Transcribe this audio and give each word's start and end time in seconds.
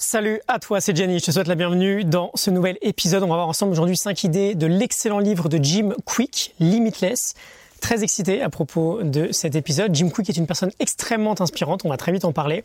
Salut 0.00 0.40
à 0.46 0.60
toi, 0.60 0.80
c'est 0.80 0.96
Jenny. 0.96 1.18
Je 1.18 1.24
te 1.24 1.32
souhaite 1.32 1.48
la 1.48 1.56
bienvenue 1.56 2.04
dans 2.04 2.30
ce 2.36 2.50
nouvel 2.50 2.78
épisode. 2.82 3.24
On 3.24 3.26
va 3.26 3.34
voir 3.34 3.48
ensemble 3.48 3.72
aujourd'hui 3.72 3.96
5 3.96 4.22
idées 4.22 4.54
de 4.54 4.68
l'excellent 4.68 5.18
livre 5.18 5.48
de 5.48 5.58
Jim 5.60 5.92
Quick, 6.04 6.54
Limitless. 6.60 7.34
Très 7.80 8.04
excité 8.04 8.40
à 8.40 8.48
propos 8.48 9.02
de 9.02 9.32
cet 9.32 9.56
épisode. 9.56 9.92
Jim 9.92 10.08
Quick 10.10 10.30
est 10.30 10.36
une 10.36 10.46
personne 10.46 10.70
extrêmement 10.78 11.34
inspirante. 11.40 11.84
On 11.84 11.88
va 11.88 11.96
très 11.96 12.12
vite 12.12 12.24
en 12.24 12.32
parler. 12.32 12.62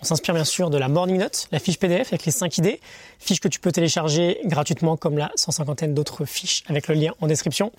On 0.00 0.04
s'inspire 0.04 0.34
bien 0.34 0.44
sûr 0.44 0.70
de 0.70 0.76
la 0.76 0.88
Morning 0.88 1.18
Note, 1.18 1.46
la 1.52 1.60
fiche 1.60 1.78
PDF 1.78 2.08
avec 2.08 2.24
les 2.24 2.32
5 2.32 2.58
idées, 2.58 2.80
fiche 3.20 3.38
que 3.38 3.46
tu 3.46 3.60
peux 3.60 3.70
télécharger 3.70 4.40
gratuitement 4.46 4.96
comme 4.96 5.16
la 5.16 5.30
150 5.36 5.94
d'autres 5.94 6.24
fiches 6.24 6.64
avec 6.66 6.88
le 6.88 6.96
lien 6.96 7.12
en 7.20 7.28
description. 7.28 7.70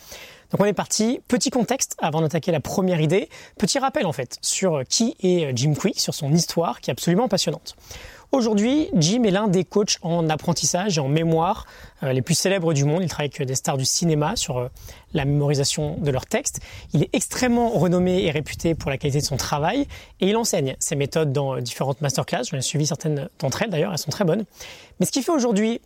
Donc 0.52 0.62
on 0.62 0.66
est 0.66 0.72
parti. 0.72 1.20
Petit 1.28 1.50
contexte 1.50 1.98
avant 2.00 2.22
d'attaquer 2.22 2.54
la 2.54 2.62
première 2.62 3.02
idée. 3.02 3.28
Petit 3.58 3.80
rappel 3.80 4.06
en 4.06 4.14
fait 4.14 4.38
sur 4.42 4.84
qui 4.88 5.18
est 5.22 5.52
Jim 5.58 5.74
Quick, 5.74 6.00
sur 6.00 6.14
son 6.14 6.32
histoire 6.32 6.80
qui 6.80 6.90
est 6.90 6.94
absolument 6.94 7.28
passionnante. 7.28 7.76
Aujourd'hui, 8.34 8.90
Jim 8.96 9.22
est 9.26 9.30
l'un 9.30 9.48
des 9.48 9.64
coachs 9.64 10.00
en 10.02 10.28
apprentissage 10.28 10.98
et 10.98 11.00
en 11.00 11.08
mémoire 11.08 11.68
euh, 12.02 12.14
les 12.14 12.24
plus 12.24 12.34
célèbres 12.34 12.74
du 12.74 12.84
monde. 12.84 13.04
Il 13.04 13.08
travaille 13.08 13.30
avec 13.32 13.48
des 13.48 13.54
stars 13.54 13.78
du 13.78 13.86
cinéma 13.86 14.36
sur 14.36 14.58
euh, 14.58 14.70
la 15.14 15.24
mémorisation 15.24 15.98
de 16.00 16.10
leurs 16.10 16.26
textes. 16.26 16.60
Il 16.94 17.04
est 17.04 17.10
extrêmement 17.14 17.70
renommé 17.70 18.24
et 18.24 18.32
réputé 18.32 18.74
pour 18.74 18.90
la 18.90 18.98
qualité 18.98 19.20
de 19.20 19.26
son 19.26 19.38
travail 19.38 19.88
et 20.20 20.30
il 20.30 20.36
enseigne 20.36 20.76
ses 20.80 20.96
méthodes 20.96 21.32
dans 21.32 21.58
euh, 21.58 21.62
différentes 21.62 22.02
masterclass. 22.02 22.46
J'en 22.50 22.58
ai 22.58 22.62
suivi 22.62 22.88
certaines 22.88 23.30
d'entre 23.38 23.62
elles 23.62 23.70
d'ailleurs, 23.70 23.92
elles 23.92 24.00
sont 24.00 24.10
très 24.10 24.26
bonnes. 24.26 24.46
Mais 25.00 25.06
ce 25.06 25.12
qui 25.12 25.22
fait 25.22 25.32
aujourd'hui 25.32 25.80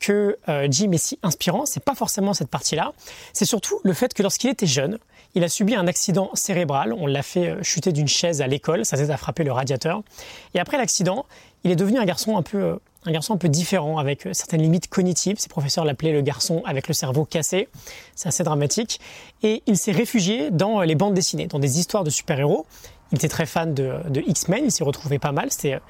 que 0.00 0.36
Jim 0.68 0.90
est 0.90 0.98
si 0.98 1.20
inspirant, 1.22 1.64
c'est 1.64 1.84
pas 1.84 1.94
forcément 1.94 2.34
cette 2.34 2.48
partie-là, 2.48 2.92
c'est 3.32 3.44
surtout 3.44 3.78
le 3.84 3.92
fait 3.92 4.12
que 4.14 4.24
lorsqu'il 4.24 4.50
était 4.50 4.66
jeune, 4.66 4.98
il 5.36 5.44
a 5.44 5.48
subi 5.48 5.76
un 5.76 5.86
accident 5.86 6.30
cérébral. 6.34 6.92
On 6.92 7.06
l'a 7.06 7.22
fait 7.22 7.62
chuter 7.62 7.92
d'une 7.92 8.08
chaise 8.08 8.42
à 8.42 8.48
l'école. 8.48 8.84
Ça 8.84 8.96
s'est 8.96 9.10
à 9.10 9.16
frapper 9.16 9.44
le 9.44 9.52
radiateur. 9.52 10.02
Et 10.54 10.60
après 10.60 10.76
l'accident, 10.76 11.24
il 11.64 11.70
est 11.70 11.76
devenu 11.76 11.98
un 11.98 12.04
garçon 12.04 12.36
un 12.36 12.42
peu, 12.42 12.58
euh, 12.58 12.76
un 13.04 13.12
garçon 13.12 13.34
un 13.34 13.36
peu 13.36 13.48
différent, 13.48 13.98
avec 13.98 14.26
euh, 14.26 14.32
certaines 14.32 14.62
limites 14.62 14.88
cognitives. 14.88 15.38
Ses 15.38 15.48
professeurs 15.48 15.84
l'appelaient 15.84 16.12
le 16.12 16.22
garçon 16.22 16.62
avec 16.64 16.88
le 16.88 16.94
cerveau 16.94 17.24
cassé. 17.24 17.68
C'est 18.14 18.28
assez 18.28 18.42
dramatique. 18.42 19.00
Et 19.42 19.62
il 19.66 19.76
s'est 19.76 19.92
réfugié 19.92 20.50
dans 20.50 20.80
euh, 20.80 20.84
les 20.84 20.94
bandes 20.94 21.14
dessinées, 21.14 21.46
dans 21.46 21.58
des 21.58 21.78
histoires 21.78 22.04
de 22.04 22.10
super-héros. 22.10 22.66
Il 23.12 23.16
était 23.16 23.28
très 23.28 23.44
fan 23.44 23.74
de, 23.74 24.00
X-Men, 24.26 24.64
il 24.64 24.70
s'y 24.70 24.82
retrouvait 24.82 25.18
pas 25.18 25.32
mal. 25.32 25.48
C'était 25.50 25.80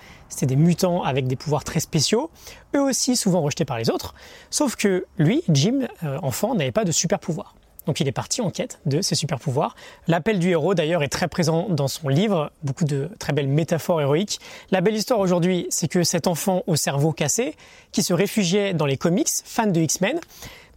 des 0.45 0.57
mutants 0.57 1.05
avec 1.05 1.29
des 1.29 1.37
pouvoirs 1.37 1.63
très 1.63 1.79
spéciaux, 1.79 2.31
eux 2.75 2.81
aussi 2.81 3.15
souvent 3.15 3.43
rejetés 3.43 3.65
par 3.65 3.79
les 3.79 3.91
autres. 3.91 4.17
Sauf 4.51 4.75
que 4.75 5.07
lui, 5.19 5.45
Jim, 5.49 5.87
enfant, 6.21 6.57
n'avait 6.57 6.73
pas 6.73 6.85
de 6.85 6.91
super-pouvoir. 6.91 7.55
Donc 7.87 8.01
il 8.01 8.09
est 8.09 8.13
parti 8.13 8.41
en 8.41 8.51
quête 8.51 8.81
de 8.87 9.01
ses 9.01 9.15
super 9.15 9.39
pouvoirs. 9.39 9.75
L'appel 10.09 10.39
du 10.39 10.51
héros 10.51 10.75
d'ailleurs 10.75 11.03
est 11.03 11.09
très 11.09 11.29
présent 11.29 11.67
dans 11.69 11.89
son 11.89 12.09
livre, 12.09 12.51
beaucoup 12.63 12.85
de 12.85 13.09
très 13.19 13.33
belles 13.33 13.49
métaphores 13.49 14.01
héroïques. 14.01 14.41
La 14.71 14.81
belle 14.81 14.95
histoire 14.95 15.21
aujourd'hui, 15.21 15.67
c'est 15.71 15.89
que 15.89 16.03
cet 16.03 16.27
enfant 16.27 16.63
au 16.67 16.77
cerveau 16.77 17.13
cassé, 17.13 17.55
qui 17.93 18.03
se 18.03 18.15
réfugiait 18.15 18.75
dans 18.75 18.87
les 18.87 18.97
comics, 18.97 19.29
fan 19.45 19.73
de 19.73 19.81
X-Men, 19.81 20.21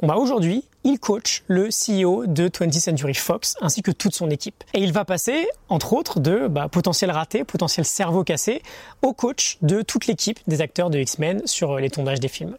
bah 0.04 0.16
aujourd'hui, 0.18 0.66
il 0.84 1.00
coach 1.00 1.44
le 1.48 1.70
CEO 1.70 2.26
de 2.28 2.50
20th 2.50 2.80
Century 2.80 3.14
Fox 3.14 3.56
ainsi 3.62 3.82
que 3.82 3.92
toute 3.92 4.14
son 4.14 4.30
équipe. 4.30 4.64
Et 4.74 4.80
il 4.80 4.92
va 4.92 5.06
passer, 5.06 5.48
entre 5.70 5.94
autres, 5.94 6.20
de 6.20 6.48
bah, 6.48 6.68
potentiel 6.70 7.12
raté, 7.12 7.46
potentiel 7.46 7.86
cerveau 7.86 8.24
cassé, 8.24 8.62
au 9.02 9.14
coach 9.14 9.58
de 9.62 9.82
toute 9.82 10.08
l'équipe 10.08 10.40
des 10.48 10.62
acteurs 10.62 10.90
de 10.90 11.00
X-Men 11.00 11.48
sur 11.48 11.78
les 11.78 11.90
tondages 11.90 12.20
des 12.20 12.28
films. 12.28 12.58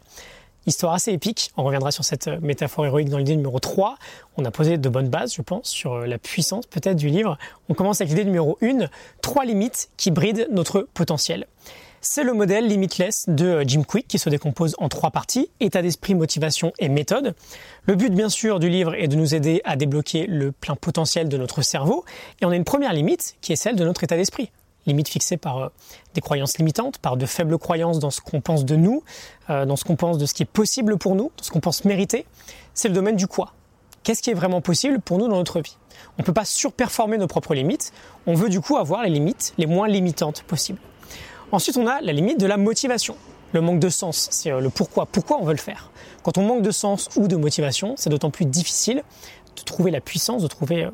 Histoire 0.67 0.93
assez 0.93 1.13
épique. 1.13 1.51
On 1.55 1.63
reviendra 1.63 1.91
sur 1.91 2.03
cette 2.03 2.27
euh, 2.27 2.39
métaphore 2.41 2.85
héroïque 2.85 3.07
dans 3.07 3.17
l'idée 3.17 3.37
numéro 3.37 3.57
3. 3.57 3.95
On 4.35 4.43
a 4.43 4.51
posé 4.51 4.77
de 4.77 4.89
bonnes 4.89 5.07
bases, 5.07 5.33
je 5.33 5.41
pense, 5.41 5.69
sur 5.69 5.93
euh, 5.93 6.05
la 6.05 6.17
puissance 6.17 6.65
peut-être 6.65 6.97
du 6.97 7.07
livre. 7.07 7.37
On 7.69 7.73
commence 7.73 8.01
avec 8.01 8.09
l'idée 8.09 8.25
numéro 8.25 8.57
1. 8.61 8.89
Trois 9.21 9.45
limites 9.45 9.89
qui 9.95 10.11
brident 10.11 10.45
notre 10.51 10.81
potentiel. 10.93 11.47
C'est 12.01 12.25
le 12.25 12.33
modèle 12.33 12.67
Limitless 12.67 13.29
de 13.29 13.45
euh, 13.45 13.63
Jim 13.65 13.83
Quick 13.87 14.09
qui 14.09 14.19
se 14.19 14.29
décompose 14.29 14.75
en 14.77 14.89
trois 14.89 15.11
parties, 15.11 15.49
état 15.61 15.81
d'esprit, 15.81 16.15
motivation 16.15 16.73
et 16.79 16.89
méthode. 16.89 17.33
Le 17.85 17.95
but 17.95 18.13
bien 18.13 18.27
sûr 18.27 18.59
du 18.59 18.67
livre 18.67 18.93
est 18.93 19.07
de 19.07 19.15
nous 19.15 19.35
aider 19.35 19.61
à 19.63 19.77
débloquer 19.77 20.27
le 20.27 20.51
plein 20.51 20.75
potentiel 20.75 21.29
de 21.29 21.37
notre 21.37 21.61
cerveau 21.61 22.03
et 22.41 22.45
on 22.45 22.49
a 22.49 22.57
une 22.57 22.65
première 22.65 22.91
limite 22.91 23.37
qui 23.39 23.53
est 23.53 23.55
celle 23.55 23.77
de 23.77 23.85
notre 23.85 24.03
état 24.03 24.17
d'esprit 24.17 24.51
limite 24.87 25.09
fixée 25.09 25.37
par 25.37 25.57
euh, 25.57 25.67
des 26.15 26.21
croyances 26.21 26.57
limitantes, 26.57 26.97
par 26.97 27.17
de 27.17 27.25
faibles 27.25 27.57
croyances 27.57 27.99
dans 27.99 28.09
ce 28.09 28.21
qu'on 28.21 28.41
pense 28.41 28.65
de 28.65 28.75
nous, 28.75 29.03
euh, 29.49 29.65
dans 29.65 29.75
ce 29.75 29.83
qu'on 29.83 29.95
pense 29.95 30.17
de 30.17 30.25
ce 30.25 30.33
qui 30.33 30.43
est 30.43 30.47
possible 30.47 30.97
pour 30.97 31.15
nous, 31.15 31.31
dans 31.37 31.43
ce 31.43 31.51
qu'on 31.51 31.59
pense 31.59 31.85
mériter, 31.85 32.25
c'est 32.73 32.87
le 32.87 32.95
domaine 32.95 33.15
du 33.15 33.27
quoi. 33.27 33.53
Qu'est-ce 34.03 34.21
qui 34.21 34.29
est 34.29 34.35
vraiment 34.35 34.61
possible 34.61 34.99
pour 34.99 35.17
nous 35.17 35.27
dans 35.27 35.35
notre 35.35 35.59
vie? 35.59 35.77
On 36.17 36.21
ne 36.21 36.25
peut 36.25 36.33
pas 36.33 36.45
surperformer 36.45 37.17
nos 37.17 37.27
propres 37.27 37.53
limites, 37.53 37.91
on 38.25 38.33
veut 38.33 38.49
du 38.49 38.61
coup 38.61 38.77
avoir 38.77 39.03
les 39.03 39.09
limites 39.09 39.53
les 39.57 39.65
moins 39.65 39.87
limitantes 39.87 40.43
possibles. 40.43 40.79
Ensuite, 41.51 41.77
on 41.77 41.87
a 41.87 42.01
la 42.01 42.13
limite 42.13 42.39
de 42.39 42.47
la 42.47 42.57
motivation. 42.57 43.15
Le 43.53 43.61
manque 43.61 43.79
de 43.79 43.89
sens, 43.89 44.27
c'est 44.31 44.51
euh, 44.51 44.59
le 44.59 44.69
pourquoi. 44.69 45.05
Pourquoi 45.05 45.37
on 45.39 45.45
veut 45.45 45.53
le 45.53 45.59
faire? 45.59 45.91
Quand 46.23 46.37
on 46.37 46.43
manque 46.43 46.61
de 46.61 46.71
sens 46.71 47.09
ou 47.15 47.27
de 47.27 47.37
motivation, 47.37 47.95
c'est 47.97 48.09
d'autant 48.09 48.31
plus 48.31 48.45
difficile 48.45 49.03
de 49.55 49.61
trouver 49.63 49.91
la 49.91 50.01
puissance, 50.01 50.43
de 50.43 50.47
trouver 50.47 50.89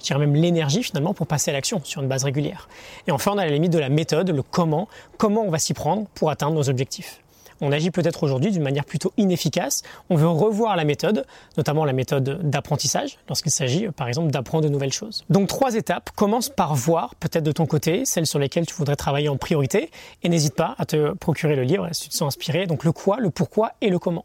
je 0.00 0.04
dirais 0.04 0.18
même 0.18 0.34
l'énergie 0.34 0.82
finalement 0.82 1.14
pour 1.14 1.26
passer 1.26 1.50
à 1.50 1.54
l'action 1.54 1.80
sur 1.84 2.02
une 2.02 2.08
base 2.08 2.24
régulière. 2.24 2.68
Et 3.06 3.12
enfin, 3.12 3.32
on 3.34 3.38
a 3.38 3.44
la 3.44 3.50
limite 3.50 3.72
de 3.72 3.78
la 3.78 3.88
méthode, 3.88 4.30
le 4.30 4.42
comment, 4.42 4.88
comment 5.16 5.42
on 5.42 5.50
va 5.50 5.58
s'y 5.58 5.74
prendre 5.74 6.06
pour 6.14 6.30
atteindre 6.30 6.54
nos 6.54 6.68
objectifs 6.68 7.20
on 7.60 7.72
agit 7.72 7.90
peut-être 7.90 8.22
aujourd'hui 8.22 8.50
d'une 8.50 8.62
manière 8.62 8.84
plutôt 8.84 9.12
inefficace. 9.16 9.82
On 10.10 10.16
veut 10.16 10.28
revoir 10.28 10.76
la 10.76 10.84
méthode, 10.84 11.26
notamment 11.56 11.84
la 11.84 11.92
méthode 11.92 12.48
d'apprentissage, 12.48 13.18
lorsqu'il 13.28 13.52
s'agit 13.52 13.88
par 13.88 14.08
exemple 14.08 14.30
d'apprendre 14.30 14.64
de 14.64 14.68
nouvelles 14.68 14.92
choses. 14.92 15.24
Donc 15.28 15.48
trois 15.48 15.74
étapes. 15.74 16.10
Commence 16.14 16.48
par 16.48 16.74
voir 16.74 17.14
peut-être 17.16 17.44
de 17.44 17.52
ton 17.52 17.66
côté 17.66 18.04
celles 18.04 18.26
sur 18.26 18.38
lesquelles 18.38 18.66
tu 18.66 18.74
voudrais 18.74 18.96
travailler 18.96 19.28
en 19.28 19.36
priorité 19.36 19.90
et 20.22 20.28
n'hésite 20.28 20.54
pas 20.54 20.74
à 20.78 20.86
te 20.86 21.12
procurer 21.14 21.56
le 21.56 21.62
livre 21.62 21.88
si 21.92 22.04
tu 22.04 22.08
te 22.10 22.14
sens 22.14 22.28
inspiré. 22.28 22.66
Donc 22.66 22.84
le 22.84 22.92
quoi, 22.92 23.18
le 23.18 23.30
pourquoi 23.30 23.72
et 23.80 23.90
le 23.90 23.98
comment. 23.98 24.24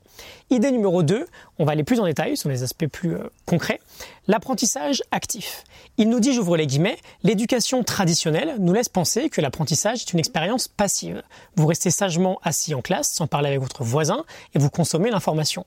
Idée 0.49 0.71
numéro 0.71 1.01
2, 1.01 1.25
on 1.59 1.65
va 1.65 1.71
aller 1.71 1.83
plus 1.83 1.99
en 1.99 2.05
détail 2.05 2.37
sur 2.37 2.49
les 2.49 2.63
aspects 2.63 2.87
plus 2.87 3.15
euh, 3.15 3.29
concrets. 3.45 3.79
L'apprentissage 4.27 5.03
actif. 5.11 5.65
Il 5.97 6.07
nous 6.07 6.21
dit, 6.21 6.33
j'ouvre 6.33 6.55
les 6.55 6.65
guillemets, 6.65 6.97
l'éducation 7.23 7.83
traditionnelle 7.83 8.55
nous 8.59 8.71
laisse 8.71 8.87
penser 8.87 9.29
que 9.29 9.41
l'apprentissage 9.41 10.03
est 10.03 10.13
une 10.13 10.19
expérience 10.19 10.69
passive. 10.69 11.21
Vous 11.57 11.67
restez 11.67 11.91
sagement 11.91 12.39
assis 12.41 12.73
en 12.73 12.81
classe 12.81 13.11
sans 13.11 13.27
parler 13.27 13.49
avec 13.49 13.59
votre 13.59 13.83
voisin 13.83 14.23
et 14.53 14.59
vous 14.59 14.69
consommez 14.69 15.11
l'information. 15.11 15.65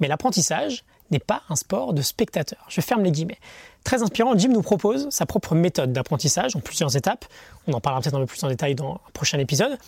Mais 0.00 0.08
l'apprentissage 0.08 0.84
n'est 1.10 1.18
pas 1.18 1.42
un 1.50 1.56
sport 1.56 1.92
de 1.92 2.00
spectateur. 2.00 2.64
Je 2.68 2.80
ferme 2.80 3.02
les 3.02 3.12
guillemets. 3.12 3.38
Très 3.84 4.02
inspirant, 4.02 4.36
Jim 4.36 4.48
nous 4.48 4.62
propose 4.62 5.08
sa 5.10 5.26
propre 5.26 5.54
méthode 5.54 5.92
d'apprentissage 5.92 6.56
en 6.56 6.60
plusieurs 6.60 6.96
étapes. 6.96 7.26
On 7.66 7.74
en 7.74 7.80
parlera 7.80 8.00
peut-être 8.00 8.14
un 8.14 8.20
peu 8.20 8.26
plus 8.26 8.42
en 8.42 8.48
détail 8.48 8.74
dans 8.74 8.94
un 8.94 9.10
prochain 9.12 9.38
épisode. 9.38 9.78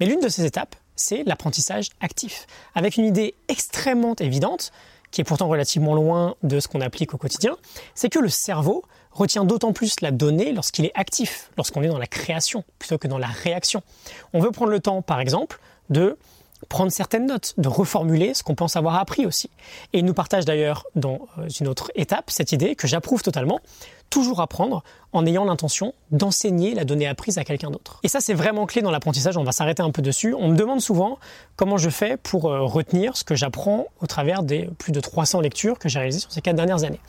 Mais 0.00 0.06
l'une 0.06 0.20
de 0.20 0.28
ces 0.28 0.44
étapes, 0.44 0.74
c'est 0.96 1.22
l'apprentissage 1.24 1.90
actif. 2.00 2.46
Avec 2.74 2.96
une 2.96 3.04
idée 3.04 3.34
extrêmement 3.48 4.16
évidente, 4.16 4.72
qui 5.10 5.20
est 5.20 5.24
pourtant 5.24 5.48
relativement 5.48 5.94
loin 5.94 6.34
de 6.42 6.60
ce 6.60 6.68
qu'on 6.68 6.80
applique 6.80 7.14
au 7.14 7.18
quotidien, 7.18 7.56
c'est 7.94 8.08
que 8.08 8.18
le 8.18 8.28
cerveau 8.28 8.84
retient 9.10 9.44
d'autant 9.44 9.72
plus 9.72 10.00
la 10.00 10.10
donnée 10.10 10.52
lorsqu'il 10.52 10.84
est 10.84 10.92
actif, 10.94 11.50
lorsqu'on 11.56 11.82
est 11.82 11.88
dans 11.88 11.98
la 11.98 12.06
création, 12.06 12.64
plutôt 12.78 12.98
que 12.98 13.08
dans 13.08 13.18
la 13.18 13.26
réaction. 13.26 13.82
On 14.32 14.40
veut 14.40 14.50
prendre 14.50 14.70
le 14.70 14.80
temps, 14.80 15.02
par 15.02 15.20
exemple, 15.20 15.60
de 15.90 16.16
prendre 16.68 16.92
certaines 16.92 17.26
notes, 17.26 17.54
de 17.56 17.68
reformuler 17.68 18.34
ce 18.34 18.42
qu'on 18.42 18.54
pense 18.54 18.76
avoir 18.76 18.96
appris 18.96 19.26
aussi. 19.26 19.50
Et 19.92 20.00
il 20.00 20.04
nous 20.04 20.14
partage 20.14 20.44
d'ailleurs 20.44 20.86
dans 20.94 21.20
euh, 21.38 21.48
une 21.60 21.68
autre 21.68 21.90
étape 21.94 22.30
cette 22.30 22.52
idée 22.52 22.74
que 22.74 22.86
j'approuve 22.86 23.22
totalement, 23.22 23.60
toujours 24.10 24.40
apprendre 24.40 24.82
en 25.12 25.24
ayant 25.26 25.44
l'intention 25.44 25.94
d'enseigner 26.10 26.74
la 26.74 26.84
donnée 26.84 27.06
apprise 27.06 27.38
à 27.38 27.44
quelqu'un 27.44 27.70
d'autre. 27.70 28.00
Et 28.02 28.08
ça 28.08 28.20
c'est 28.20 28.34
vraiment 28.34 28.66
clé 28.66 28.82
dans 28.82 28.90
l'apprentissage, 28.90 29.36
on 29.36 29.44
va 29.44 29.52
s'arrêter 29.52 29.82
un 29.82 29.90
peu 29.90 30.02
dessus. 30.02 30.34
On 30.34 30.48
me 30.48 30.56
demande 30.56 30.80
souvent 30.80 31.18
comment 31.56 31.76
je 31.76 31.90
fais 31.90 32.16
pour 32.16 32.50
euh, 32.50 32.62
retenir 32.62 33.16
ce 33.16 33.24
que 33.24 33.34
j'apprends 33.34 33.86
au 34.00 34.06
travers 34.06 34.42
des 34.42 34.68
plus 34.78 34.92
de 34.92 35.00
300 35.00 35.40
lectures 35.40 35.78
que 35.78 35.88
j'ai 35.88 35.98
réalisées 35.98 36.20
sur 36.20 36.32
ces 36.32 36.40
quatre 36.40 36.56
dernières 36.56 36.84
années. 36.84 37.00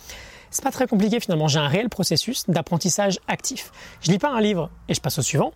C'est 0.52 0.64
pas 0.64 0.72
très 0.72 0.88
compliqué 0.88 1.20
finalement, 1.20 1.48
j'ai 1.48 1.60
un 1.60 1.68
réel 1.68 1.90
processus 1.90 2.44
d'apprentissage 2.48 3.20
actif. 3.28 3.72
Je 4.02 4.12
lis 4.12 4.18
pas 4.18 4.30
un 4.30 4.42
livre 4.42 4.70
et 4.88 4.94
je 4.94 5.02
passe 5.02 5.20
au 5.20 5.22
suivant. 5.22 5.54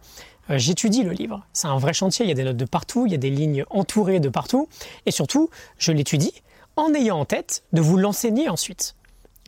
Euh, 0.49 0.57
j'étudie 0.57 1.03
le 1.03 1.11
livre. 1.11 1.45
C'est 1.53 1.67
un 1.67 1.77
vrai 1.77 1.93
chantier, 1.93 2.25
il 2.25 2.29
y 2.29 2.31
a 2.31 2.35
des 2.35 2.43
notes 2.43 2.57
de 2.57 2.65
partout, 2.65 3.05
il 3.05 3.11
y 3.11 3.15
a 3.15 3.19
des 3.19 3.29
lignes 3.29 3.63
entourées 3.69 4.19
de 4.19 4.29
partout, 4.29 4.67
et 5.05 5.11
surtout, 5.11 5.49
je 5.77 5.91
l'étudie 5.91 6.33
en 6.75 6.93
ayant 6.93 7.19
en 7.19 7.25
tête 7.25 7.63
de 7.71 7.81
vous 7.81 7.97
l'enseigner 7.97 8.49
ensuite. 8.49 8.95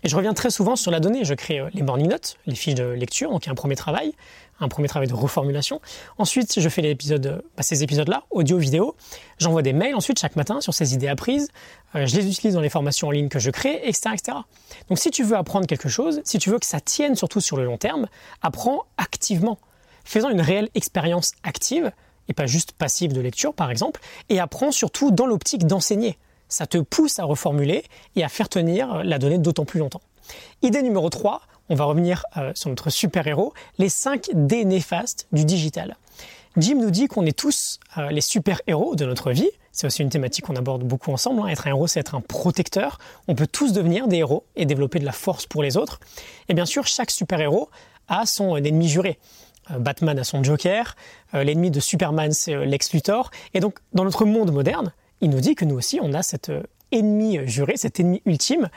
Et 0.04 0.08
je 0.08 0.16
reviens 0.16 0.36
très 0.36 0.52
souvent 0.52 0.75
sur 0.75 0.92
la 0.92 1.00
donnée. 1.00 1.25
Je 1.25 1.34
crée 1.34 1.60
euh, 1.60 1.69
les 1.74 1.81
morning 1.81 2.08
notes, 2.08 2.38
les 2.46 2.54
fiches 2.54 2.75
de 2.75 2.84
lecture, 2.84 3.31
donc 3.31 3.48
il 3.48 3.50
un 3.50 3.56
premier 3.56 3.75
travail, 3.75 4.14
un 4.60 4.68
premier 4.68 4.88
travail 4.88 5.08
de 5.08 5.16
reformulation. 5.16 5.81
Ensuite, 6.19 6.60
je 6.60 6.69
fais 6.69 6.84
les 6.84 6.92
épisodes, 6.92 7.44
bah, 7.58 7.64
ces 7.64 7.81
épisodes-là, 7.81 8.24
audio, 8.30 8.60
vidéo. 8.60 8.96
J'envoie 9.40 9.64
des 9.64 9.74
mails 9.74 9.96
ensuite 9.96 10.19
chaque 10.19 10.36
matin 10.36 10.62
sur 10.62 10.75
ces 10.75 10.94
idées 10.94 11.08
apprises. 11.08 11.50
Euh, 11.96 12.06
je 12.06 12.16
les 12.18 12.30
utilise 12.30 12.54
dans 12.54 12.62
les 12.62 12.69
formations 12.69 13.08
en 13.08 13.12
ligne 13.12 13.30
que 13.30 13.40
je 13.40 13.50
crée, 13.50 13.81
etc., 13.84 14.12
etc. 14.14 14.38
Donc 14.90 15.00
si 15.00 15.10
tu 15.10 15.24
veux 15.24 15.38
apprendre 15.38 15.66
quelque 15.66 15.90
chose, 15.90 16.22
si 16.24 16.38
tu 16.38 16.52
veux 16.52 16.60
que 16.60 16.68
ça 16.68 16.80
tienne 16.80 17.16
surtout 17.16 17.42
sur 17.42 17.58
le 17.58 17.66
long 17.66 17.78
terme, 17.78 18.08
apprends 18.44 18.86
activement 18.98 19.58
faisant 20.06 20.30
une 20.30 20.42
réelle 20.42 20.69
expérience 20.75 21.34
active, 21.44 21.92
et 22.30 22.34
pas 22.34 22.46
juste 22.46 22.72
passive 22.72 23.13
de 23.13 23.22
lecture 23.22 23.54
par 23.54 23.69
exemple, 23.69 24.00
et 24.30 24.40
apprends 24.40 24.72
surtout 24.72 25.12
dans 25.12 25.25
l'optique 25.25 25.68
d'enseigner. 25.68 26.18
Ça 26.48 26.68
te 26.68 26.78
pousse 26.78 27.19
à 27.19 27.25
reformuler 27.25 27.84
et 28.16 28.24
à 28.24 28.30
faire 28.30 28.48
tenir 28.48 29.04
la 29.04 29.19
donnée 29.19 29.40
d'autant 29.40 29.66
plus 29.66 29.80
longtemps. 29.80 30.02
Idée 30.62 30.81
numéro 30.81 31.10
3, 31.10 31.42
on 31.69 31.75
va 31.75 31.86
revenir 31.86 32.24
euh, 32.38 32.52
sur 32.56 32.69
notre 32.69 32.90
super-héros, 32.90 33.54
les 33.78 33.90
5 33.90 34.30
D 34.34 34.66
néfastes 34.66 35.28
du 35.31 35.46
digital. 35.46 35.98
Jim 36.57 36.75
nous 36.75 36.92
dit 36.92 37.07
qu'on 37.07 37.25
est 37.25 37.38
tous 37.38 37.80
euh, 37.98 38.10
les 38.12 38.22
super-héros 38.22 38.96
de 38.96 39.06
notre 39.06 39.31
vie. 39.31 39.50
C'est 39.72 39.88
aussi 39.88 40.04
une 40.04 40.10
thématique 40.10 40.46
qu'on 40.46 40.56
aborde 40.56 40.84
beaucoup 40.84 41.12
ensemble. 41.12 41.42
Hein. 41.42 41.48
Être 41.48 41.68
un 41.68 41.72
héros, 41.72 41.88
c'est 41.88 42.00
être 42.00 42.16
un 42.16 42.22
protecteur. 42.22 42.98
On 43.28 43.36
peut 43.36 43.48
tous 43.48 43.74
devenir 43.74 44.07
des 44.07 44.18
héros 44.18 44.46
et 44.56 44.66
développer 44.66 45.00
de 45.00 45.06
la 45.06 45.12
force 45.12 45.46
pour 45.46 45.63
les 45.63 45.75
autres. 45.75 46.00
Et 46.48 46.54
bien 46.54 46.66
sûr, 46.66 46.88
chaque 46.88 47.12
super-héros 47.12 47.69
a 48.07 48.25
son 48.25 48.56
ennemi 48.56 48.88
juré. 48.88 49.19
Euh, 49.72 49.80
Batman 49.80 50.18
a 50.20 50.24
son 50.24 50.44
Joker, 50.44 50.96
euh, 51.34 51.44
l'ennemi 51.44 51.72
de 51.72 51.80
Superman 51.80 52.32
c'est 52.32 52.66
Lex 52.66 52.94
Luthor. 52.94 53.32
Et 53.54 53.60
donc, 53.60 53.80
dans 53.94 54.04
notre 54.04 54.26
monde 54.26 54.52
moderne, 54.52 54.94
il 55.22 55.30
nous 55.30 55.40
dit 55.40 55.56
que 55.56 55.66
nous 55.66 55.76
aussi, 55.76 56.00
on 56.02 56.14
a 56.14 56.24
cet 56.24 56.52
ennemi 56.92 57.40
juré, 57.46 57.78
cet 57.78 58.00
ennemi 58.00 58.22
ultime, 58.26 58.70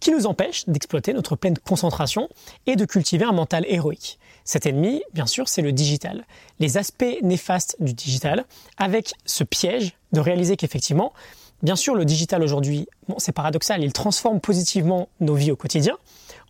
qui 0.00 0.10
nous 0.10 0.26
empêche 0.26 0.68
d'exploiter 0.68 1.12
notre 1.12 1.36
pleine 1.36 1.56
concentration 1.58 2.28
et 2.66 2.76
de 2.76 2.84
cultiver 2.84 3.24
un 3.24 3.32
mental 3.32 3.64
héroïque. 3.68 4.18
Cet 4.44 4.66
ennemi, 4.66 5.02
bien 5.14 5.26
sûr, 5.26 5.48
c'est 5.48 5.62
le 5.62 5.72
digital. 5.72 6.24
Les 6.60 6.76
aspects 6.76 7.16
néfastes 7.22 7.76
du 7.80 7.94
digital, 7.94 8.44
avec 8.76 9.14
ce 9.24 9.44
piège 9.44 9.96
de 10.12 10.20
réaliser 10.20 10.56
qu'effectivement, 10.56 11.12
bien 11.62 11.76
sûr, 11.76 11.94
le 11.94 12.04
digital 12.04 12.42
aujourd'hui, 12.42 12.86
bon, 13.08 13.16
c'est 13.18 13.32
paradoxal, 13.32 13.82
il 13.82 13.92
transforme 13.92 14.40
positivement 14.40 15.08
nos 15.20 15.34
vies 15.34 15.50
au 15.50 15.56
quotidien 15.56 15.96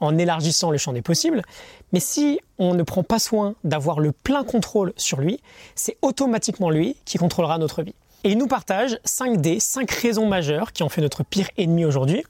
en 0.00 0.18
élargissant 0.18 0.70
le 0.70 0.78
champ 0.78 0.92
des 0.92 1.02
possibles, 1.02 1.42
mais 1.92 2.00
si 2.00 2.40
on 2.58 2.74
ne 2.74 2.82
prend 2.82 3.02
pas 3.02 3.18
soin 3.18 3.54
d'avoir 3.64 4.00
le 4.00 4.12
plein 4.12 4.44
contrôle 4.44 4.92
sur 4.96 5.20
lui, 5.20 5.40
c'est 5.74 5.96
automatiquement 6.02 6.70
lui 6.70 6.96
qui 7.04 7.18
contrôlera 7.18 7.58
notre 7.58 7.82
vie. 7.82 7.94
Et 8.24 8.30
il 8.30 8.38
nous 8.38 8.46
partage 8.46 8.98
5 9.04 9.40
D, 9.40 9.58
5 9.60 9.90
raisons 9.90 10.26
majeures 10.26 10.72
qui 10.72 10.82
ont 10.82 10.88
fait 10.88 11.02
notre 11.02 11.24
pire 11.24 11.48
ennemi 11.58 11.84
aujourd'hui. 11.84 12.24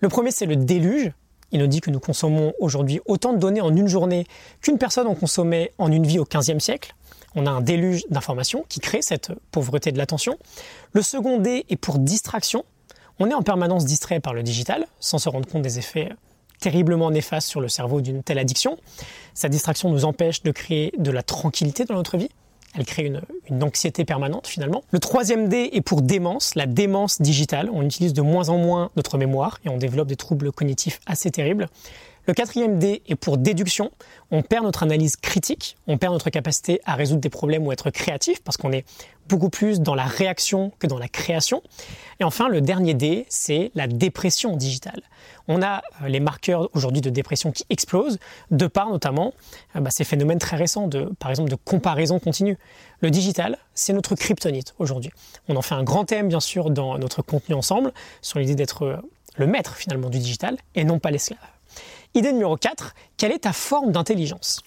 Le 0.00 0.08
premier, 0.08 0.30
c'est 0.30 0.46
le 0.46 0.56
déluge. 0.56 1.10
Il 1.52 1.60
nous 1.60 1.66
dit 1.66 1.80
que 1.80 1.90
nous 1.90 2.00
consommons 2.00 2.52
aujourd'hui 2.60 3.00
autant 3.06 3.32
de 3.32 3.38
données 3.38 3.62
en 3.62 3.74
une 3.74 3.88
journée 3.88 4.26
qu'une 4.60 4.76
personne 4.76 5.06
en 5.06 5.14
consommait 5.14 5.72
en 5.78 5.90
une 5.90 6.06
vie 6.06 6.18
au 6.18 6.26
XVe 6.26 6.58
siècle. 6.58 6.94
On 7.34 7.46
a 7.46 7.50
un 7.50 7.62
déluge 7.62 8.04
d'informations 8.10 8.66
qui 8.68 8.80
crée 8.80 9.00
cette 9.00 9.32
pauvreté 9.50 9.90
de 9.90 9.96
l'attention. 9.96 10.38
Le 10.92 11.00
second 11.00 11.38
D 11.38 11.64
est 11.70 11.76
pour 11.76 11.98
distraction. 11.98 12.64
On 13.18 13.30
est 13.30 13.34
en 13.34 13.42
permanence 13.42 13.86
distrait 13.86 14.20
par 14.20 14.34
le 14.34 14.42
digital 14.42 14.86
sans 15.00 15.18
se 15.18 15.30
rendre 15.30 15.48
compte 15.48 15.62
des 15.62 15.78
effets 15.78 16.10
terriblement 16.60 17.10
néfastes 17.10 17.48
sur 17.48 17.60
le 17.60 17.68
cerveau 17.68 18.00
d'une 18.00 18.22
telle 18.22 18.38
addiction. 18.38 18.78
Cette 19.34 19.52
distraction 19.52 19.90
nous 19.90 20.04
empêche 20.04 20.42
de 20.42 20.50
créer 20.50 20.92
de 20.98 21.10
la 21.10 21.22
tranquillité 21.22 21.84
dans 21.84 21.94
notre 21.94 22.16
vie. 22.16 22.28
Elle 22.74 22.84
crée 22.84 23.06
une, 23.06 23.62
anxiété 23.62 24.04
permanente 24.04 24.46
finalement. 24.46 24.82
Le 24.90 24.98
troisième 24.98 25.48
D 25.48 25.70
est 25.72 25.80
pour 25.80 26.02
démence, 26.02 26.54
la 26.54 26.66
démence 26.66 27.20
digitale. 27.20 27.70
On 27.72 27.82
utilise 27.82 28.12
de 28.12 28.22
moins 28.22 28.50
en 28.50 28.58
moins 28.58 28.90
notre 28.96 29.16
mémoire 29.16 29.58
et 29.64 29.68
on 29.68 29.78
développe 29.78 30.08
des 30.08 30.16
troubles 30.16 30.52
cognitifs 30.52 31.00
assez 31.06 31.30
terribles. 31.30 31.68
Le 32.28 32.34
quatrième 32.34 32.78
D 32.78 33.00
est 33.08 33.14
pour 33.14 33.38
déduction. 33.38 33.90
On 34.30 34.42
perd 34.42 34.62
notre 34.62 34.82
analyse 34.82 35.16
critique, 35.16 35.78
on 35.86 35.96
perd 35.96 36.12
notre 36.12 36.28
capacité 36.28 36.78
à 36.84 36.94
résoudre 36.94 37.22
des 37.22 37.30
problèmes 37.30 37.66
ou 37.66 37.72
être 37.72 37.88
créatif 37.88 38.42
parce 38.42 38.58
qu'on 38.58 38.70
est 38.70 38.84
beaucoup 39.30 39.48
plus 39.48 39.80
dans 39.80 39.94
la 39.94 40.04
réaction 40.04 40.70
que 40.78 40.86
dans 40.86 40.98
la 40.98 41.08
création. 41.08 41.62
Et 42.20 42.24
enfin, 42.24 42.50
le 42.50 42.60
dernier 42.60 42.92
D, 42.92 43.24
c'est 43.30 43.70
la 43.74 43.86
dépression 43.86 44.58
digitale. 44.58 45.00
On 45.48 45.62
a 45.62 45.80
euh, 46.02 46.08
les 46.08 46.20
marqueurs 46.20 46.68
aujourd'hui 46.74 47.00
de 47.00 47.08
dépression 47.08 47.50
qui 47.50 47.64
explosent, 47.70 48.18
de 48.50 48.66
par 48.66 48.90
notamment 48.90 49.32
euh, 49.74 49.80
bah, 49.80 49.88
ces 49.90 50.04
phénomènes 50.04 50.38
très 50.38 50.58
récents, 50.58 50.86
de, 50.86 51.10
par 51.18 51.30
exemple 51.30 51.48
de 51.48 51.56
comparaison 51.56 52.18
continue. 52.18 52.58
Le 53.00 53.10
digital, 53.10 53.56
c'est 53.72 53.94
notre 53.94 54.14
kryptonite 54.16 54.74
aujourd'hui. 54.78 55.12
On 55.48 55.56
en 55.56 55.62
fait 55.62 55.76
un 55.76 55.82
grand 55.82 56.04
thème, 56.04 56.28
bien 56.28 56.40
sûr, 56.40 56.68
dans 56.68 56.98
notre 56.98 57.22
contenu 57.22 57.54
ensemble, 57.54 57.94
sur 58.20 58.38
l'idée 58.38 58.54
d'être 58.54 58.82
euh, 58.82 58.96
le 59.36 59.46
maître 59.46 59.76
finalement 59.76 60.10
du 60.10 60.18
digital 60.18 60.58
et 60.74 60.84
non 60.84 60.98
pas 60.98 61.10
l'esclave. 61.10 61.38
Idée 62.14 62.32
numéro 62.32 62.56
4, 62.56 62.94
quelle 63.16 63.32
est 63.32 63.40
ta 63.40 63.52
forme 63.52 63.92
d'intelligence? 63.92 64.62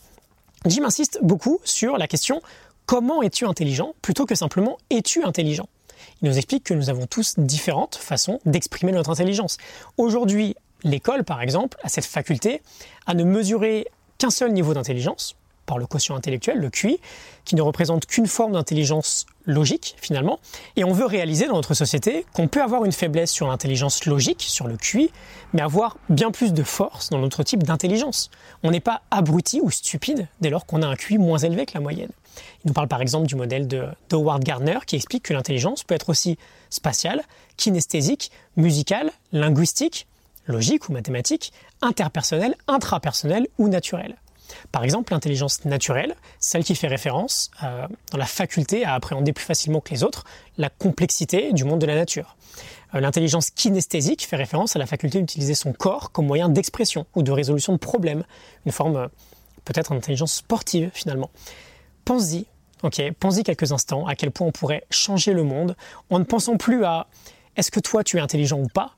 Jim 0.66 0.84
insiste 0.84 1.20
beaucoup 1.22 1.60
sur 1.64 1.98
la 1.98 2.08
question 2.08 2.42
comment 2.86 3.22
es-tu 3.24 3.46
intelligent? 3.46 3.94
Plutôt 4.02 4.26
que 4.26 4.36
simplement 4.36 4.78
es-tu 4.90 5.24
intelligent? 5.24 5.68
Il 6.22 6.30
nous 6.30 6.38
explique 6.38 6.64
que 6.64 6.74
nous 6.74 6.90
avons 6.90 7.08
tous 7.08 7.38
différentes 7.38 7.96
façons 7.96 8.40
d'exprimer 8.46 8.92
notre 8.92 9.10
intelligence. 9.10 9.58
Aujourd'hui, 9.98 10.56
l'école, 10.84 11.24
par 11.24 11.42
exemple, 11.42 11.78
a 11.84 11.90
cette 11.90 12.06
faculté 12.06 12.62
à 13.06 13.14
ne 13.14 13.24
mesurer 13.24 13.88
qu'un 14.18 14.30
seul 14.30 14.52
niveau 14.52 14.74
d'intelligence, 14.74 15.36
le 15.78 15.86
quotient 15.86 16.16
intellectuel, 16.16 16.58
le 16.58 16.70
QI, 16.70 17.00
qui 17.46 17.56
ne 17.56 17.62
représente 17.62 18.06
qu'une 18.06 18.28
forme 18.28 18.54
d'intelligence 18.54 19.26
logique 19.46 19.96
finalement. 20.02 20.40
Et 20.76 20.84
on 20.84 20.92
veut 20.92 21.06
réaliser 21.06 21.48
dans 21.48 21.56
notre 21.56 21.74
société 21.74 22.26
qu'on 22.34 22.48
peut 22.48 22.62
avoir 22.62 22.86
une 22.86 22.92
faiblesse 22.92 23.32
sur 23.32 23.48
l'intelligence 23.48 24.06
logique, 24.06 24.44
sur 24.48 24.68
le 24.68 24.78
QI, 24.78 25.12
mais 25.54 25.62
avoir 25.62 25.98
bien 26.10 26.32
plus 26.32 26.54
de 26.54 26.64
force 26.64 27.10
dans 27.10 27.20
notre 27.20 27.44
type 27.44 27.64
d'intelligence. 27.64 28.30
On 28.64 28.72
n'est 28.72 28.80
pas 28.80 29.02
abruti 29.12 29.60
ou 29.62 29.72
stupide 29.72 30.28
dès 30.40 30.50
lors 30.50 30.66
qu'on 30.66 30.82
a 30.82 30.88
un 30.88 30.96
QI 30.96 31.18
moins 31.18 31.40
élevé 31.40 31.66
que 31.66 31.74
la 31.74 31.82
moyenne. 31.82 32.12
Il 32.64 32.68
nous 32.68 32.74
parle 32.74 32.88
par 32.88 33.02
exemple 33.02 33.28
du 33.28 33.36
modèle 33.36 33.68
de 33.68 33.88
Howard 34.12 34.44
Gardner 34.44 34.80
qui 34.86 34.96
explique 34.96 35.24
que 35.24 35.34
l'intelligence 35.34 35.84
peut 35.84 35.96
être 35.96 36.10
aussi 36.10 36.38
spatiale, 36.70 37.22
kinesthésique, 37.58 38.32
musicale, 38.56 39.12
linguistique, 39.34 40.08
logique 40.48 40.90
ou 40.90 40.94
mathématique, 40.94 41.54
interpersonnelle, 41.82 42.56
intrapersonnelle 42.68 43.48
ou 43.58 43.68
naturelle. 43.68 44.16
Par 44.72 44.84
exemple, 44.84 45.14
l'intelligence 45.14 45.66
naturelle, 45.66 46.16
celle 46.40 46.64
qui 46.64 46.76
fait 46.76 46.88
référence 46.88 47.52
euh, 47.64 47.88
dans 48.12 48.18
la 48.18 48.26
faculté 48.26 48.86
à 48.86 48.94
appréhender 48.94 49.34
plus 49.34 49.46
facilement 49.46 49.82
que 49.82 49.92
les 49.92 50.04
autres 50.04 50.26
la 50.58 50.70
complexité 50.70 51.54
du 51.54 51.64
monde 51.64 51.80
de 51.80 51.86
la 51.86 51.96
nature. 51.96 52.36
Euh, 52.94 53.00
l'intelligence 53.00 53.50
kinesthésique 53.50 54.26
fait 54.26 54.36
référence 54.36 54.76
à 54.76 54.80
la 54.80 54.86
faculté 54.86 55.20
d'utiliser 55.20 55.56
son 55.56 55.74
corps 55.74 56.12
comme 56.12 56.28
moyen 56.28 56.50
d'expression 56.50 57.06
ou 57.16 57.24
de 57.24 57.32
résolution 57.32 57.74
de 57.74 57.78
problèmes, 57.78 58.24
une 58.66 58.72
forme 58.72 58.96
euh, 58.98 59.08
peut-être 59.66 59.94
d'intelligence 59.94 60.34
sportive 60.34 60.92
finalement. 60.94 61.30
Pense-y, 62.06 62.46
ok, 62.84 63.02
pense-y 63.20 63.44
quelques 63.44 63.72
instants 63.72 64.08
à 64.08 64.16
quel 64.16 64.32
point 64.32 64.48
on 64.48 64.52
pourrait 64.52 64.84
changer 64.90 65.34
le 65.34 65.44
monde 65.44 65.76
en 66.10 66.20
ne 66.20 66.24
pensant 66.24 66.58
plus 66.58 66.84
à 66.84 67.08
est-ce 67.56 67.72
que 67.72 67.80
toi 67.80 68.04
tu 68.04 68.18
es 68.18 68.20
intelligent 68.20 68.60
ou 68.60 68.68
pas, 68.68 68.96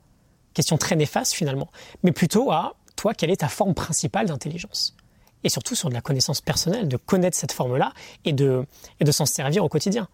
question 0.53 0.77
très 0.77 0.95
néfaste 0.95 1.33
finalement, 1.33 1.69
mais 2.03 2.11
plutôt 2.11 2.51
à 2.51 2.75
toi 2.95 3.13
quelle 3.13 3.31
est 3.31 3.37
ta 3.37 3.49
forme 3.49 3.73
principale 3.73 4.27
d'intelligence? 4.27 4.95
Et 5.43 5.49
surtout 5.49 5.75
sur 5.75 5.89
de 5.89 5.93
la 5.93 6.01
connaissance 6.01 6.41
personnelle, 6.41 6.87
de 6.87 6.97
connaître 6.97 7.37
cette 7.37 7.51
forme-là 7.51 7.93
et 8.25 8.33
de, 8.33 8.65
s'en 9.11 9.25
servir 9.25 9.63
au 9.63 9.69
quotidien. 9.69 10.07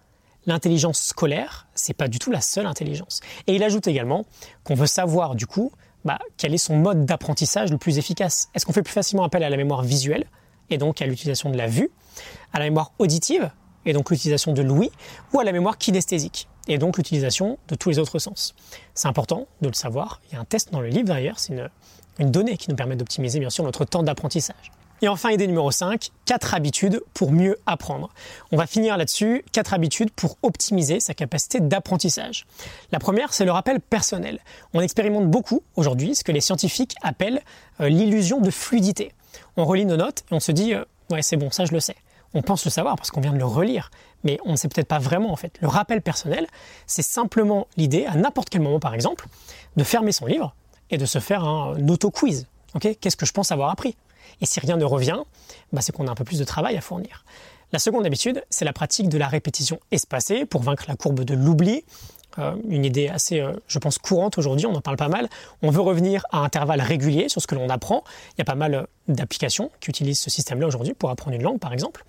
L'intelligence 0.46 1.02
scolaire, 1.02 1.68
c'est 1.76 1.94
pas 1.94 2.08
du 2.08 2.18
tout 2.18 2.32
la 2.32 2.42
seule 2.42 2.66
intelligence. 2.66 3.20
Et 3.48 3.56
il 3.56 3.64
ajoute 3.64 3.88
également 3.88 4.26
qu'on 4.64 4.76
veut 4.76 4.88
savoir 4.88 5.36
du 5.36 5.46
coup 5.46 5.72
bah, 6.06 6.20
quel 6.38 6.54
est 6.54 6.60
son 6.60 6.78
mode 6.78 7.06
d'apprentissage 7.06 7.72
le 7.72 7.78
plus 7.78 7.98
efficace. 7.98 8.50
Est-ce 8.56 8.66
qu'on 8.66 8.74
fait 8.74 8.84
plus 8.84 8.94
facilement 8.94 9.24
appel 9.24 9.44
à 9.44 9.50
la 9.50 9.58
mémoire 9.58 9.84
visuelle 9.84 10.26
et 10.70 10.78
donc 10.78 11.02
à 11.02 11.06
l'utilisation 11.06 11.50
de 11.50 11.58
la 11.58 11.68
vue, 11.68 11.90
à 12.54 12.60
la 12.60 12.66
mémoire 12.66 12.94
auditive 13.00 13.52
et 13.86 13.94
donc 13.94 14.10
l'utilisation 14.10 14.54
de 14.54 14.62
l'ouïe, 14.62 14.92
ou 15.34 15.40
à 15.40 15.44
la 15.44 15.52
mémoire 15.52 15.78
kinesthésique 15.78 16.48
et 16.68 16.78
donc 16.78 16.98
l'utilisation 16.98 17.58
de 17.68 17.76
tous 17.76 17.90
les 17.90 18.00
autres 18.00 18.20
sens? 18.20 18.56
C'est 18.94 19.08
important 19.08 19.48
de 19.62 19.68
le 19.68 19.74
savoir. 19.74 20.22
Il 20.30 20.36
y 20.36 20.38
a 20.38 20.42
un 20.42 20.46
test 20.46 20.72
dans 20.72 20.80
le 20.80 20.88
livre 20.88 21.08
d'ailleurs, 21.08 21.40
c'est 21.40 21.54
une 22.20 22.32
donnée 22.32 22.58
qui 22.58 22.70
nous 22.70 22.76
permet 22.76 22.96
d'optimiser 22.96 23.40
bien 23.40 23.50
sûr 23.50 23.64
notre 23.64 23.84
temps 23.86 24.04
d'apprentissage. 24.04 24.72
Et 25.02 25.08
enfin, 25.08 25.32
idée 25.32 25.48
numéro 25.48 25.72
5, 25.72 26.10
4 26.26 26.56
habitudes 26.56 27.02
pour 27.14 27.32
mieux 27.32 27.58
apprendre. 27.66 28.10
On 28.52 28.58
va 28.58 28.68
finir 28.68 28.98
là-dessus, 28.98 29.46
4 29.54 29.74
habitudes 29.74 30.12
pour 30.12 30.38
optimiser 30.44 31.00
sa 31.00 31.14
capacité 31.14 31.62
d'apprentissage. 31.62 32.46
La 32.92 33.00
première, 33.00 33.34
c'est 33.34 33.46
le 33.46 33.52
rappel 33.52 33.80
personnel. 33.80 34.40
On 34.74 34.82
expérimente 34.82 35.30
beaucoup 35.30 35.64
aujourd'hui 35.78 36.16
ce 36.16 36.24
que 36.26 36.34
les 36.34 36.42
scientifiques 36.42 36.96
appellent 37.02 37.42
euh, 37.80 37.88
l'illusion 37.88 38.42
de 38.42 38.52
fluidité. 38.52 39.14
On 39.56 39.66
relit 39.66 39.86
nos 39.86 39.96
notes 39.96 40.24
et 40.32 40.34
on 40.34 40.42
se 40.42 40.52
dit, 40.52 40.74
euh, 40.74 40.84
ouais 41.10 41.22
c'est 41.22 41.38
bon, 41.38 41.50
ça 41.50 41.64
je 41.64 41.72
le 41.72 41.80
sais. 41.80 41.96
On 42.34 42.42
pense 42.42 42.66
le 42.66 42.72
savoir 42.72 42.96
parce 42.96 43.10
qu'on 43.10 43.22
vient 43.22 43.34
de 43.34 43.40
le 43.40 43.46
relire, 43.46 43.92
mais 44.24 44.38
on 44.46 44.52
ne 44.52 44.56
sait 44.58 44.68
peut-être 44.68 44.88
pas 44.88 45.00
vraiment 45.00 45.32
en 45.32 45.36
fait. 45.36 45.58
Le 45.62 45.68
rappel 45.68 46.02
personnel, 46.02 46.46
c'est 46.88 47.02
simplement 47.02 47.68
l'idée, 47.78 48.06
à 48.06 48.16
n'importe 48.16 48.50
quel 48.50 48.62
moment 48.62 48.80
par 48.80 48.94
exemple, 48.94 49.28
de 49.78 49.84
fermer 49.84 50.12
son 50.12 50.26
livre 50.26 50.54
et 50.92 50.98
de 50.98 51.06
se 51.06 51.20
faire 51.20 51.44
un 51.46 51.88
auto-quiz. 51.88 52.48
Qu'est-ce 52.80 53.18
que 53.18 53.26
je 53.26 53.32
pense 53.32 53.52
avoir 53.52 53.72
appris? 53.72 53.96
Et 54.42 54.46
si 54.46 54.60
rien 54.60 54.78
ne 54.78 54.86
revient, 54.86 55.20
bah, 55.74 55.82
c'est 55.82 55.92
qu'on 55.92 56.08
a 56.08 56.12
un 56.12 56.16
peu 56.16 56.24
plus 56.24 56.40
de 56.40 56.44
travail 56.44 56.78
à 56.78 56.82
fournir. 56.82 57.26
La 57.72 57.80
seconde 57.80 58.06
habitude, 58.06 58.44
c'est 58.50 58.66
la 58.66 58.74
pratique 58.74 59.10
de 59.10 59.18
la 59.18 59.28
répétition 59.28 59.80
espacée 59.92 60.46
pour 60.46 60.64
vaincre 60.64 60.86
la 60.88 60.96
courbe 60.96 61.24
de 61.24 61.36
l'oubli. 61.36 61.84
Euh, 62.38 62.56
une 62.68 62.86
idée 62.86 63.08
assez, 63.08 63.40
euh, 63.40 63.54
je 63.68 63.80
pense, 63.80 63.98
courante 63.98 64.38
aujourd'hui, 64.38 64.66
on 64.66 64.74
en 64.74 64.82
parle 64.82 64.98
pas 64.98 65.08
mal. 65.08 65.30
On 65.62 65.70
veut 65.70 65.82
revenir 65.82 66.26
à 66.32 66.40
intervalles 66.40 66.82
réguliers 66.82 67.30
sur 67.30 67.42
ce 67.42 67.48
que 67.48 67.56
l'on 67.56 67.70
apprend. 67.70 68.04
Il 68.34 68.40
y 68.40 68.42
a 68.42 68.46
pas 68.46 68.56
mal 68.56 68.74
euh, 68.74 68.84
d'applications 69.08 69.72
qui 69.80 69.90
utilisent 69.90 70.20
ce 70.20 70.30
système-là 70.30 70.68
aujourd'hui 70.68 70.94
pour 70.94 71.10
apprendre 71.10 71.36
une 71.36 71.44
langue, 71.44 71.60
par 71.60 71.74
exemple. 71.74 72.06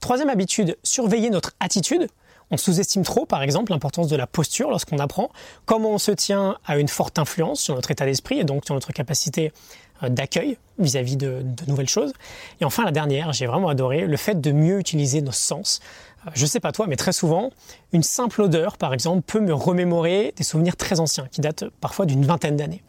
Troisième 0.00 0.30
habitude, 0.30 0.76
surveiller 0.82 1.30
notre 1.30 1.52
attitude. 1.60 2.08
On 2.52 2.58
sous-estime 2.58 3.02
trop, 3.02 3.24
par 3.24 3.42
exemple, 3.42 3.72
l'importance 3.72 4.08
de 4.08 4.16
la 4.16 4.26
posture 4.26 4.68
lorsqu'on 4.68 4.98
apprend, 4.98 5.30
comment 5.64 5.92
on 5.92 5.98
se 5.98 6.12
tient 6.12 6.58
à 6.66 6.76
une 6.76 6.86
forte 6.86 7.18
influence 7.18 7.62
sur 7.62 7.74
notre 7.74 7.90
état 7.90 8.04
d'esprit 8.04 8.38
et 8.38 8.44
donc 8.44 8.66
sur 8.66 8.74
notre 8.74 8.92
capacité 8.92 9.54
euh, 10.02 10.10
d'accueil 10.10 10.58
vis-à-vis 10.78 11.16
de, 11.16 11.42
nouvelles 11.66 11.88
choses. 11.88 12.12
Et 12.60 12.66
enfin, 12.66 12.84
la 12.84 12.90
dernière, 12.90 13.32
j'ai 13.32 13.46
vraiment 13.46 13.70
adoré 13.70 14.06
le 14.06 14.16
fait 14.18 14.38
de 14.38 14.52
mieux 14.52 14.78
utiliser 14.78 15.22
nos 15.22 15.32
sens. 15.32 15.80
Euh, 16.26 16.30
je 16.34 16.44
sais 16.44 16.60
pas 16.60 16.72
toi, 16.72 16.86
mais 16.86 16.96
très 16.96 17.12
souvent, 17.12 17.48
une 17.94 18.02
simple 18.02 18.42
odeur, 18.42 18.76
par 18.76 18.92
exemple, 18.92 19.22
peut 19.22 19.40
me 19.40 19.54
remémorer 19.54 20.34
des 20.36 20.44
souvenirs 20.44 20.76
très 20.76 21.00
anciens, 21.00 21.28
qui 21.32 21.40
datent 21.40 21.64
parfois 21.80 22.04
d'une 22.04 22.26
vingtaine 22.26 22.56
d'années. 22.56 22.82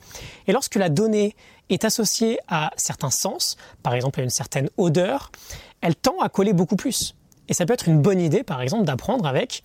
Et 0.47 0.51
lorsque 0.51 0.75
la 0.75 0.89
donnée 0.89 1.37
est 1.69 1.85
associée 1.85 2.37
à 2.49 2.71
certains 2.75 3.11
sens, 3.11 3.55
par 3.81 3.93
exemple 3.93 4.19
à 4.19 4.23
une 4.23 4.29
certaine 4.29 4.69
odeur, 4.75 5.31
elle 5.79 5.95
tend 5.95 6.19
à 6.19 6.27
coller 6.27 6.51
beaucoup 6.51 6.75
plus. 6.75 7.15
Et 7.49 7.53
ça 7.53 7.65
peut 7.65 7.73
être 7.73 7.87
une 7.87 8.01
bonne 8.01 8.21
idée, 8.21 8.43
par 8.43 8.61
exemple, 8.61 8.85
d'apprendre 8.85 9.25
avec 9.25 9.63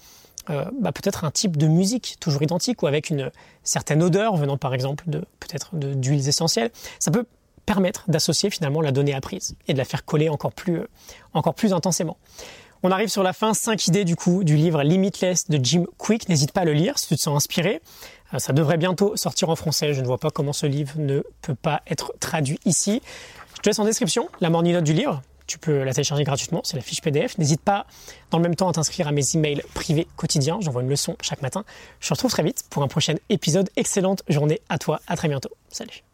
euh, 0.50 0.64
bah, 0.80 0.92
peut-être 0.92 1.24
un 1.24 1.30
type 1.30 1.56
de 1.56 1.66
musique 1.66 2.16
toujours 2.20 2.42
identique 2.42 2.82
ou 2.82 2.86
avec 2.86 3.10
une 3.10 3.30
certaine 3.64 4.02
odeur 4.02 4.36
venant 4.36 4.56
par 4.56 4.72
exemple 4.72 5.04
de 5.06 5.18
peut-être 5.40 5.74
d'huiles 5.74 6.26
essentielles. 6.26 6.70
Ça 6.98 7.10
peut 7.10 7.26
permettre 7.66 8.04
d'associer 8.08 8.48
finalement 8.48 8.80
la 8.80 8.92
donnée 8.92 9.14
apprise 9.14 9.56
et 9.66 9.74
de 9.74 9.78
la 9.78 9.84
faire 9.84 10.06
coller 10.06 10.30
encore 10.30 10.52
plus, 10.52 10.78
euh, 10.78 10.88
encore 11.34 11.54
plus 11.54 11.74
intensément. 11.74 12.16
On 12.82 12.90
arrive 12.90 13.08
sur 13.08 13.22
la 13.22 13.32
fin, 13.32 13.52
5 13.52 13.88
idées 13.88 14.04
du 14.04 14.16
coup 14.16 14.44
du 14.44 14.56
livre 14.56 14.82
Limitless 14.82 15.50
de 15.50 15.62
Jim 15.62 15.84
Quick. 15.98 16.28
N'hésite 16.28 16.52
pas 16.52 16.62
à 16.62 16.64
le 16.64 16.72
lire 16.72 16.98
si 16.98 17.08
tu 17.08 17.16
te 17.16 17.20
sens 17.20 17.36
inspiré. 17.36 17.82
Euh, 18.32 18.38
ça 18.38 18.54
devrait 18.54 18.78
bientôt 18.78 19.16
sortir 19.16 19.50
en 19.50 19.56
français. 19.56 19.92
Je 19.92 20.00
ne 20.00 20.06
vois 20.06 20.18
pas 20.18 20.30
comment 20.30 20.54
ce 20.54 20.64
livre 20.64 20.94
ne 20.96 21.22
peut 21.42 21.56
pas 21.56 21.82
être 21.86 22.14
traduit 22.20 22.58
ici. 22.64 23.02
Je 23.56 23.60
te 23.60 23.68
laisse 23.68 23.78
en 23.80 23.84
description 23.84 24.28
la 24.40 24.48
morning 24.48 24.72
note 24.72 24.84
du 24.84 24.94
livre 24.94 25.20
tu 25.48 25.58
peux 25.58 25.82
la 25.82 25.92
télécharger 25.92 26.22
gratuitement, 26.22 26.60
c'est 26.62 26.76
la 26.76 26.82
fiche 26.82 27.00
PDF. 27.00 27.36
N'hésite 27.38 27.62
pas 27.62 27.86
dans 28.30 28.38
le 28.38 28.42
même 28.42 28.54
temps 28.54 28.68
à 28.68 28.72
t'inscrire 28.72 29.08
à 29.08 29.12
mes 29.12 29.24
emails 29.34 29.62
privés 29.74 30.06
quotidiens, 30.16 30.58
j'envoie 30.60 30.82
une 30.82 30.88
leçon 30.88 31.16
chaque 31.20 31.42
matin. 31.42 31.64
Je 31.98 32.08
te 32.08 32.14
retrouve 32.14 32.30
très 32.30 32.44
vite 32.44 32.62
pour 32.70 32.84
un 32.84 32.88
prochain 32.88 33.14
épisode. 33.30 33.68
Excellente 33.74 34.22
journée 34.28 34.60
à 34.68 34.78
toi, 34.78 35.00
à 35.08 35.16
très 35.16 35.28
bientôt. 35.28 35.50
Salut 35.70 36.07